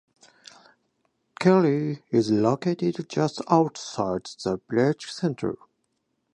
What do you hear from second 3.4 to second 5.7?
outside the village centre.